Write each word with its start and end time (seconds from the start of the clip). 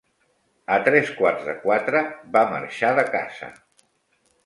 A 0.77 0.77
tres 0.87 1.11
quarts 1.19 1.45
de 1.51 1.55
quatre 1.67 2.03
va 2.39 2.45
marxar 2.57 2.93
de 3.01 3.09
casa. 3.15 3.55